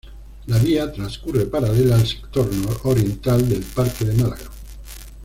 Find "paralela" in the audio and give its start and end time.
1.45-1.95